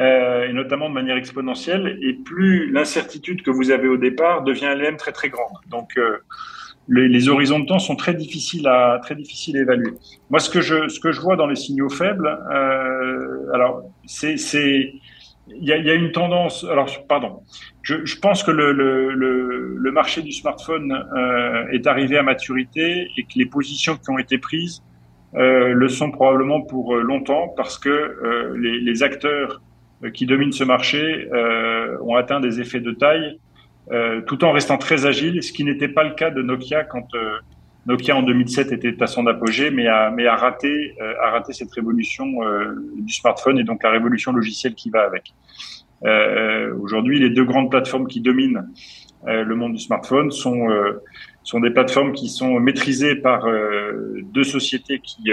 [0.00, 4.96] et notamment de manière exponentielle, et plus l'incertitude que vous avez au départ devient elle-même
[4.96, 5.56] très très grande.
[5.68, 5.98] Donc
[6.86, 9.94] les, horizons de temps sont très difficiles à très difficiles à évaluer.
[10.30, 12.28] Moi, ce que je ce que je vois dans les signaux faibles,
[13.52, 14.36] alors c'est
[15.56, 16.64] il y a, une tendance.
[16.64, 17.42] Alors pardon,
[17.82, 23.46] je, pense que le, marché du smartphone euh, est arrivé à maturité et que les
[23.46, 24.82] positions qui ont été prises
[25.34, 29.60] euh, le sont probablement pour euh, longtemps parce que les, les, acteurs
[30.14, 31.28] qui dominent ce marché
[32.02, 33.38] ont atteint des effets de taille
[34.26, 37.08] tout en restant très agiles, ce qui n'était pas le cas de Nokia quand
[37.88, 40.94] Nokia en 2007 était à son apogée, mais a, a raté,
[41.50, 42.26] cette révolution
[42.94, 45.32] du smartphone et donc la révolution logicielle qui va avec.
[46.04, 48.68] Euh, Aujourd'hui, les deux grandes plateformes qui dominent
[49.26, 51.02] euh, le monde du smartphone sont, euh,
[51.60, 55.32] des plateformes qui sont maîtrisées par euh, deux sociétés qui,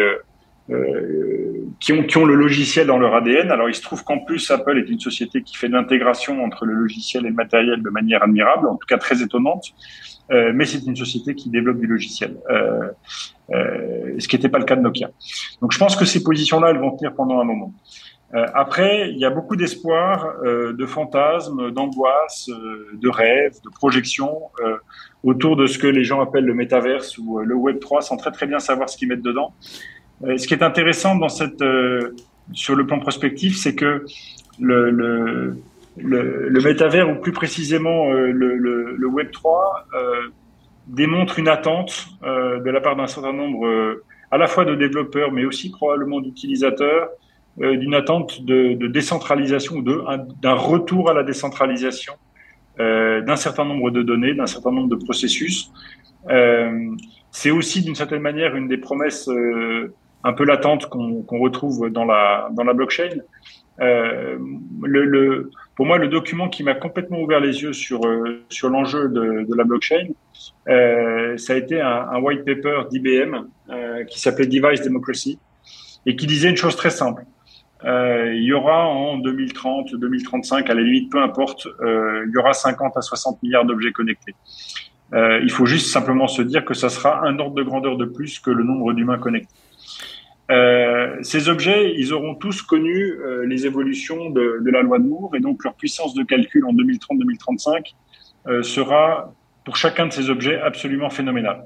[1.80, 3.52] qui, ont, qui ont le logiciel dans leur ADN.
[3.52, 6.74] Alors, il se trouve qu'en plus, Apple est une société qui fait l'intégration entre le
[6.74, 9.66] logiciel et le matériel de manière admirable, en tout cas très étonnante.
[10.32, 12.90] Euh, mais c'est une société qui développe du logiciel, euh,
[13.52, 15.12] euh, ce qui n'était pas le cas de Nokia.
[15.62, 17.72] Donc je pense que ces positions-là, elles vont tenir pendant un moment.
[18.34, 23.70] Euh, après, il y a beaucoup d'espoir, euh, de fantasmes, d'angoisse, euh, de rêves, de
[23.70, 24.42] projections
[25.24, 28.32] autour de ce que les gens appellent le métaverse ou le Web 3, sans très
[28.32, 29.54] très bien savoir ce qu'ils mettent dedans.
[30.22, 31.64] Ce qui est intéressant cette,
[32.54, 34.06] sur le plan prospectif, c'est que
[34.60, 34.90] le,
[35.98, 39.88] le, métavers, ou plus précisément le, le, Web 3,
[40.88, 43.98] démontre une attente de la part d'un certain nombre
[44.32, 47.10] à la fois de développeurs, mais aussi probablement d'utilisateurs,
[47.58, 52.14] d'une attente de, de, décentralisation ou d'un retour à la décentralisation
[52.78, 55.72] d'un certain nombre de données, d'un certain nombre de processus.
[57.32, 59.30] c'est aussi d'une certaine manière une des promesses
[60.26, 63.10] un peu latentes qu'on retrouve dans la, blockchain.
[63.80, 64.38] Euh,
[65.76, 69.64] pour moi, le document qui m'a complètement ouvert les yeux sur, euh, l'enjeu de, la
[69.64, 70.08] blockchain,
[70.68, 73.36] euh, ça a été un, un white paper d'IBM
[74.10, 75.38] qui s'appelait Device Democracy
[76.08, 77.24] et qui disait une chose très simple.
[77.84, 82.98] Il y aura en 2030, 2035, à la limite, peu importe, il y aura 50
[82.98, 84.34] à 60 milliards d'objets connectés.
[85.14, 88.40] il faut juste simplement se dire que ça sera un ordre de grandeur de plus
[88.40, 89.54] que le nombre d'humains connectés.
[90.52, 95.06] Euh, ces objets, ils auront tous connu euh, les évolutions de, de, la loi de
[95.06, 97.94] Moore et donc leur puissance de calcul en 2030-2035
[98.48, 101.66] euh, sera pour chacun de ces objets absolument phénoménale.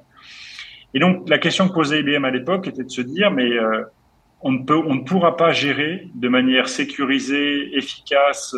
[0.93, 3.83] Et donc la question que posait IBM à l'époque était de se dire mais euh,
[4.41, 8.55] on ne peut, on ne pourra pas gérer de manière sécurisée, efficace,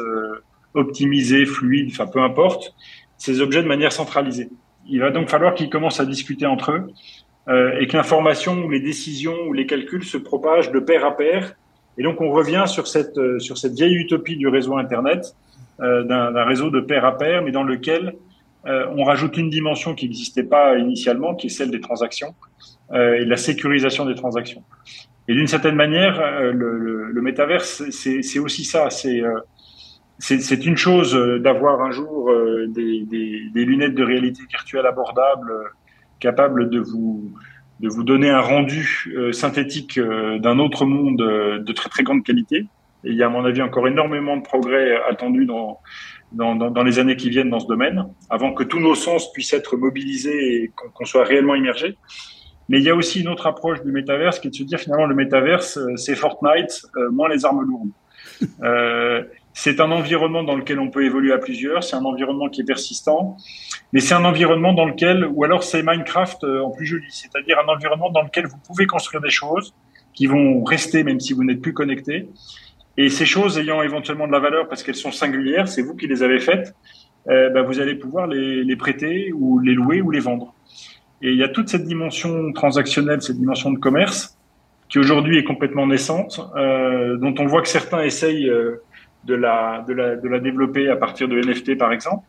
[0.76, 2.76] optimisée, fluide, enfin peu importe,
[3.18, 4.50] ces objets de manière centralisée.
[4.88, 6.92] Il va donc falloir qu'ils commencent à discuter entre eux
[7.48, 11.18] euh, et que l'information ou les décisions ou les calculs se propagent de pair à
[11.18, 11.54] pair.
[11.98, 15.36] Et donc on revient sur cette, euh, sur cette vieille utopie du réseau Internet,
[15.80, 18.16] euh, d'un réseau de pair à pair, mais dans lequel
[18.64, 22.36] on rajoute une dimension qui n'existait pas initialement, qui est celle des transactions
[22.94, 24.62] et de la sécurisation des transactions.
[25.28, 26.22] Et d'une certaine manière,
[26.54, 28.92] le, le, le métaverse, c'est aussi ça.
[28.92, 29.24] C'est
[30.20, 32.32] c'est une chose d'avoir un jour
[32.68, 35.52] des, des, des, lunettes de réalité virtuelle abordables
[36.22, 37.34] capable de vous
[37.82, 42.04] de vous donner un rendu euh, synthétique euh, d'un autre monde euh, de très très
[42.04, 42.68] grande qualité.
[43.04, 45.80] Et il y a à mon avis encore énormément de progrès attendus dans,
[46.32, 49.54] dans, dans, les années qui viennent dans ce domaine, avant que tous nos sens puissent
[49.54, 51.98] être mobilisés et qu'on soit réellement immergés.
[52.70, 54.80] Mais il y a aussi une autre approche du métaverse qui est de se dire
[54.80, 57.90] finalement le métaverse, c'est Fortnite, moins les armes lourdes.
[59.54, 62.66] C'est un environnement dans lequel on peut évoluer à plusieurs, c'est un environnement qui est
[62.66, 63.38] persistant,
[63.92, 67.58] mais c'est un environnement dans lequel, ou alors c'est Minecraft euh, en plus joli, c'est-à-dire
[67.60, 69.74] un environnement dans lequel vous pouvez construire des choses
[70.14, 72.30] qui vont rester même si vous n'êtes plus connecté.
[72.98, 76.08] Et ces choses ayant éventuellement de la valeur parce qu'elles sont singulières, c'est vous qui
[76.08, 76.74] les avez faites,
[77.30, 80.54] euh, bah, vous allez pouvoir les, prêter ou les louer ou les vendre.
[81.22, 84.38] Et il y a toute cette dimension transactionnelle, cette dimension de commerce
[84.90, 88.52] qui aujourd'hui est complètement naissante, euh, dont on voit que certains essayent
[89.26, 92.28] de la, de, la, de la développer à partir de NFT par exemple,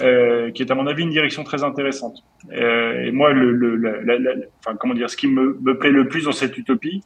[0.00, 2.24] euh, qui est à mon avis une direction très intéressante.
[2.52, 5.90] Euh, et moi, le, le la, la, enfin, comment dire, ce qui me, me, plaît
[5.90, 7.02] le plus dans cette utopie,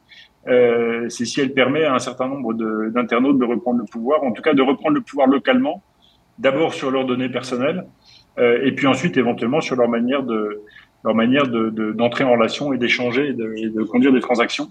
[0.47, 2.53] euh, c'est si elle permet à un certain nombre
[2.89, 5.83] d'internautes de, de, reprendre le pouvoir, en tout cas de reprendre le pouvoir localement,
[6.39, 7.85] d'abord sur leurs données personnelles,
[8.39, 10.61] euh, et puis ensuite éventuellement sur leur manière de
[11.03, 14.69] leur manière d'entrer de, en relation et d'échanger et, et de, conduire des transactions.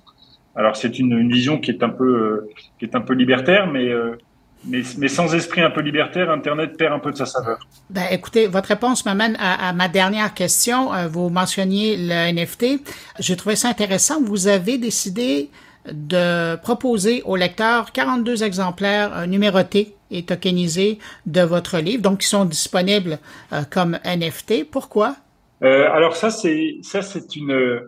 [0.56, 3.70] Alors c'est une, une, vision qui est un peu euh, qui est un peu libertaire,
[3.70, 4.16] mais euh,
[4.64, 7.58] mais, mais, sans esprit un peu libertaire, Internet perd un peu de sa saveur.
[7.90, 10.92] Ben, écoutez, votre réponse m'amène à, à, ma dernière question.
[10.92, 12.82] Euh, vous mentionniez le NFT.
[13.18, 14.22] J'ai trouvé ça intéressant.
[14.22, 15.50] Vous avez décidé
[15.92, 22.26] de proposer aux lecteurs 42 exemplaires euh, numérotés et tokenisés de votre livre, donc qui
[22.26, 23.18] sont disponibles
[23.52, 24.70] euh, comme NFT.
[24.70, 25.16] Pourquoi?
[25.62, 27.80] Euh, alors ça, c'est ça, c'est une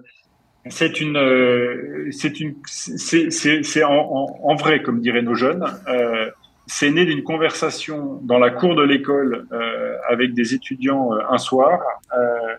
[0.68, 5.64] c'est une, c'est une, c'est en, en, en, vrai, comme diraient nos jeunes.
[5.88, 6.30] Euh,
[6.70, 11.38] c'est né d'une conversation dans la cour de l'école euh, avec des étudiants euh, un
[11.38, 11.80] soir
[12.16, 12.54] euh,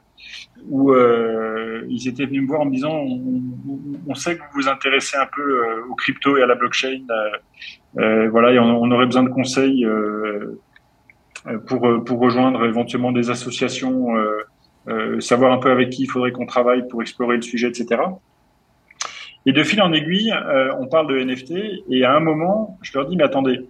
[0.68, 0.94] où
[1.88, 3.06] ils étaient venus me voir en me disant
[4.08, 7.06] on, sait que vous vous intéressez un peu aux crypto et à la blockchain
[7.96, 9.88] voilà on, on, aurait besoin de conseils
[11.68, 14.10] pour pour rejoindre éventuellement des associations
[15.20, 18.02] savoir un peu avec qui il faudrait qu'on travaille pour explorer le sujet etc
[19.48, 20.32] et de fil en aiguille
[20.78, 21.54] on parle de NFT
[21.90, 23.62] et à un moment je leur dis mais attendez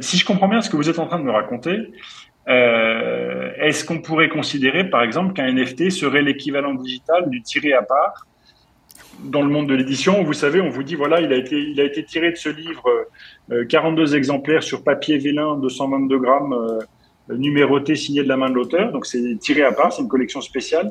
[0.00, 1.92] si je comprends bien ce que vous êtes en train de me raconter,
[2.48, 7.82] euh, est-ce qu'on pourrait considérer, par exemple, qu'un NFT serait l'équivalent digital du tiré à
[7.82, 8.26] part
[9.24, 12.30] dans le monde de l'édition Vous savez, on vous dit, voilà, il a été, tiré
[12.30, 13.06] de ce livre
[13.50, 18.54] euh, 42 exemplaires sur papier vélin, 222 grammes, euh, numéroté, signé de la main de
[18.54, 18.90] l'auteur.
[18.92, 20.90] Donc, c'est tiré à part, c'est une collection spéciale.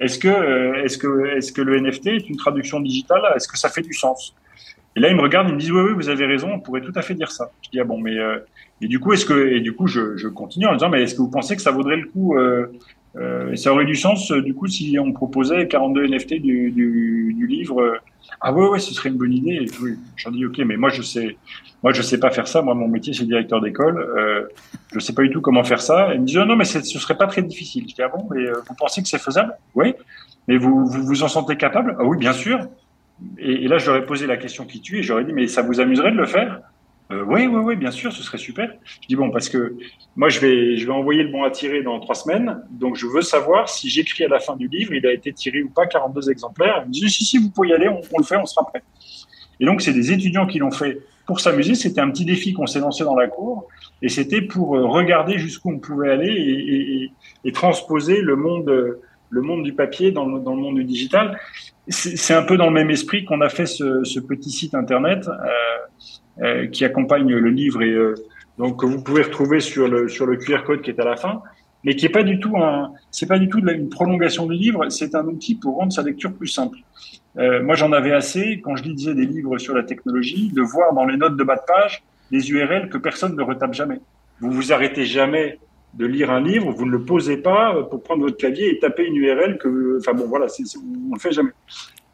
[0.00, 3.22] Est-ce que, euh, est-ce que, est-ce que le NFT est une traduction digitale?
[3.36, 4.34] Est-ce que ça fait du sens?
[4.96, 6.80] Et là, ils me regardent, ils me disent oui, oui, vous avez raison, on pourrait
[6.80, 7.50] tout à fait dire ça.
[7.62, 8.38] Je dis ah bon, mais euh,
[8.80, 11.14] et du coup, est-ce que et du coup, je, je continue en disant mais est-ce
[11.14, 12.66] que vous pensez que ça vaudrait le coup euh,
[13.16, 17.34] euh, Ça aurait du sens euh, du coup si on proposait 42 NFT du, du,
[17.36, 17.80] du livre.
[17.80, 17.96] Euh,
[18.40, 19.54] ah ouais, ouais, ce serait une bonne idée.
[19.54, 21.36] Et oui, j'en dis ok, mais moi je sais,
[21.82, 22.62] moi je sais pas faire ça.
[22.62, 23.98] Moi, mon métier c'est directeur d'école.
[23.98, 24.46] Euh,
[24.92, 26.12] je sais pas du tout comment faire ça.
[26.12, 27.84] Et ils me disent oh, non, mais ce serait pas très difficile.
[27.88, 29.54] Je dis ah bon, mais vous pensez que c'est faisable?
[29.74, 29.94] Oui.
[30.46, 31.96] Mais vous, vous vous en sentez capable?
[31.98, 32.68] Ah oui, bien sûr.
[33.38, 35.62] Et, là, je leur ai posé la question qui tue et j'aurais dit, mais ça
[35.62, 36.60] vous amuserait de le faire?
[37.12, 38.70] Euh, Oui, oui, oui, bien sûr, ce serait super.
[39.02, 39.76] Je dis, bon, parce que
[40.16, 43.06] moi, je vais, je vais envoyer le bon à tirer dans trois semaines, donc je
[43.06, 45.86] veux savoir si j'écris à la fin du livre, il a été tiré ou pas
[45.86, 46.84] 42 exemplaires.
[46.92, 48.82] Ils me si, si, vous pouvez y aller, on, le fait, on sera prêt.
[49.60, 51.74] Et donc, c'est des étudiants qui l'ont fait pour s'amuser.
[51.74, 53.68] C'était un petit défi qu'on s'est lancé dans la cour,
[54.00, 57.10] et c'était pour euh, regarder jusqu'où on pouvait aller
[57.44, 58.98] et, transposer le monde
[59.30, 61.38] le monde du papier dans dans le monde du digital.
[61.88, 65.28] C'est un peu dans le même esprit qu'on a fait ce, ce, petit site internet
[65.28, 68.14] euh, euh, qui accompagne le livre et euh,
[68.58, 71.16] donc que vous pouvez retrouver sur le sur le QR code qui est à la
[71.16, 71.42] fin,
[71.84, 74.88] mais qui est pas du tout un c'est pas du tout une prolongation du livre.
[74.88, 76.78] C'est un outil pour rendre sa lecture plus simple.
[77.36, 80.94] Euh, moi, j'en avais assez quand je lisais des livres sur la technologie de voir
[80.94, 84.00] dans les notes de bas de page des URL que personne ne retape jamais.
[84.40, 85.58] Vous vous arrêtez jamais
[85.96, 89.04] de lire un livre, vous ne le posez pas pour prendre votre clavier et taper
[89.04, 91.52] une URL que, enfin bon, voilà, on le fait jamais.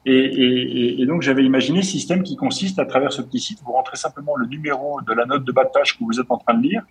[0.07, 3.97] Et, donc j'avais imaginé un système qui consiste à travers ce petit site, vous rentrez
[3.97, 6.55] simplement le numéro de la note de bas de page que vous êtes en train
[6.55, 6.83] de lire,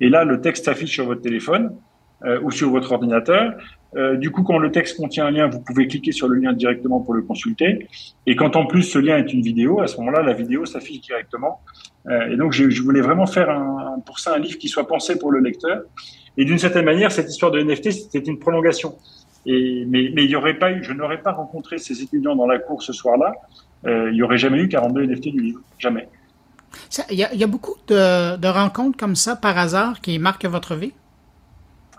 [0.00, 1.76] et là le texte s'affiche sur votre téléphone
[2.24, 3.54] euh, ou sur votre ordinateur.
[3.96, 6.52] Euh, du coup, quand le texte contient un lien, vous pouvez cliquer sur le lien
[6.52, 7.88] directement pour le consulter.
[8.26, 11.00] Et quand en plus ce lien est une vidéo, à ce moment-là, la vidéo s'affiche
[11.00, 11.60] directement.
[12.08, 14.86] Euh, et donc, je, je, voulais vraiment faire un, pour ça un livre qui soit
[14.86, 15.82] pensé pour le lecteur
[16.36, 18.96] et d'une certaine manière, cette histoire de NFT, c'était une prolongation.
[19.46, 22.46] Et, mais, mais il y aurait pas eu, je n'aurais pas rencontré ces étudiants dans
[22.46, 23.32] la cour ce soir-là.
[23.86, 25.60] Euh, il n'y aurait jamais eu 42 NFT du livre.
[25.78, 26.08] Jamais.
[27.10, 30.74] Il y, y, a beaucoup de, de, rencontres comme ça par hasard qui marquent votre
[30.74, 30.92] vie?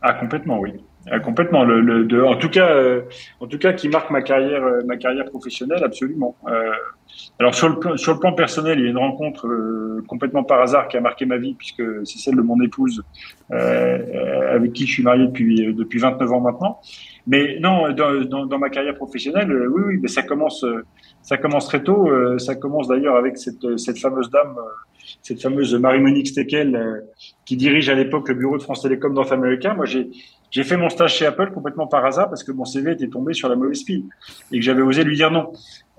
[0.02, 0.74] Ah, complètement, oui.
[1.10, 1.64] Ah, complètement.
[1.64, 3.01] Le, le, de, en tout cas, euh,
[3.39, 6.36] en tout cas, qui marque ma carrière, euh, ma carrière professionnelle, absolument.
[6.47, 6.72] Euh,
[7.39, 10.43] alors sur le plan, sur le plan personnel, il y a une rencontre euh, complètement
[10.43, 13.03] par hasard qui a marqué ma vie puisque c'est celle de mon épouse
[13.51, 16.80] euh, avec qui je suis marié depuis depuis 29 ans maintenant.
[17.26, 20.66] Mais non, dans, dans, dans ma carrière professionnelle, oui, oui, mais ça commence,
[21.22, 22.10] ça commence très tôt.
[22.38, 24.55] ça commence d'ailleurs avec cette cette fameuse dame
[25.22, 27.03] cette fameuse Marie-Monique Steckel
[27.45, 29.74] qui dirige à l'époque le bureau de France Télécom North America.
[29.74, 30.10] Moi, j'ai
[30.50, 33.34] j'ai fait mon stage chez Apple complètement par hasard parce que mon CV était tombé
[33.34, 34.04] sur la mauvaise pile
[34.52, 35.52] et que j'avais osé lui dire non.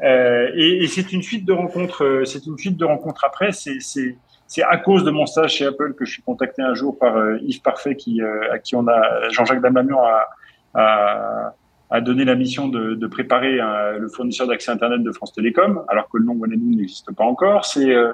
[0.03, 2.05] Euh, et, et c'est une suite de rencontres.
[2.05, 3.51] Euh, c'est une suite de rencontres après.
[3.53, 7.17] C'est à cause de mon stage chez Apple que je suis contacté un jour par
[7.17, 10.29] euh, Yves Parfait qui euh, à qui on a Jean-Jacques Damamian a,
[10.75, 11.55] a
[11.91, 15.83] a donné la mission de, de préparer un, le fournisseur d'accès Internet de France Télécom,
[15.89, 17.65] alors que le nom Wanadu n'existe pas encore.
[17.65, 18.13] C'est euh,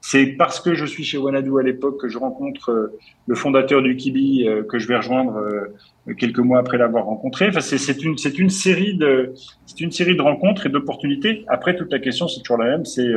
[0.00, 3.82] c'est parce que je suis chez Wanadu à l'époque que je rencontre euh, le fondateur
[3.82, 7.48] du Kibi euh, que je vais rejoindre euh, quelques mois après l'avoir rencontré.
[7.48, 9.32] Enfin, c'est une une série de
[9.66, 11.44] c'est une série de rencontres et d'opportunités.
[11.48, 13.10] Après, toute la question c'est toujours la même, c'est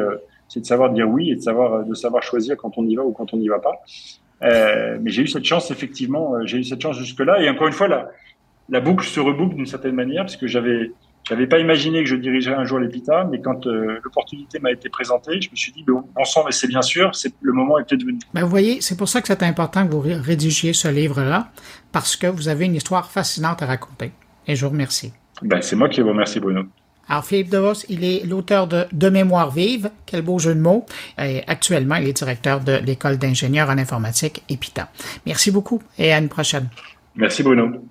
[0.47, 3.03] c'est de savoir dire oui et de savoir de savoir choisir quand on y va
[3.03, 3.83] ou quand on n'y va pas.
[4.41, 7.67] Euh, mais j'ai eu cette chance effectivement, j'ai eu cette chance jusque là et encore
[7.67, 8.09] une fois là
[8.69, 10.91] la boucle se reboucle d'une certaine manière, parce que j'avais
[11.27, 14.89] j'avais pas imaginé que je dirigerais un jour l'EPITA, mais quand euh, l'opportunité m'a été
[14.89, 17.83] présentée, je me suis dit, bon, sang, mais c'est bien sûr, c'est le moment est
[17.83, 18.17] peut-être venu.
[18.33, 21.51] Ben, vous voyez, c'est pour ça que c'est important que vous rédigiez ce livre-là,
[21.91, 24.11] parce que vous avez une histoire fascinante à raconter.
[24.47, 25.13] Et je vous remercie.
[25.43, 26.63] Ben, c'est moi qui vous remercie, Bruno.
[27.07, 30.85] Alors, Philippe DeVos, il est l'auteur de De mémoire vive, quel beau jeu de mots.
[31.19, 34.89] Et actuellement, il est directeur de l'école d'ingénieurs en informatique EPITA.
[35.25, 36.69] Merci beaucoup et à une prochaine.
[37.15, 37.89] Merci, Bruno.